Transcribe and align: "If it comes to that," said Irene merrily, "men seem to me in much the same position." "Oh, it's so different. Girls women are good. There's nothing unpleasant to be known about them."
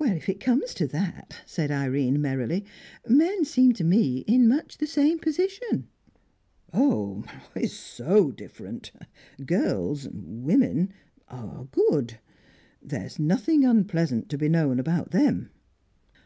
"If 0.00 0.30
it 0.30 0.40
comes 0.40 0.72
to 0.72 0.86
that," 0.86 1.42
said 1.44 1.70
Irene 1.70 2.22
merrily, 2.22 2.64
"men 3.06 3.44
seem 3.44 3.74
to 3.74 3.84
me 3.84 4.20
in 4.20 4.48
much 4.48 4.78
the 4.78 4.86
same 4.86 5.18
position." 5.18 5.88
"Oh, 6.72 7.26
it's 7.54 7.74
so 7.74 8.30
different. 8.30 8.92
Girls 9.44 10.08
women 10.10 10.94
are 11.28 11.66
good. 11.70 12.18
There's 12.80 13.18
nothing 13.18 13.62
unpleasant 13.62 14.30
to 14.30 14.38
be 14.38 14.48
known 14.48 14.80
about 14.80 15.10
them." 15.10 15.50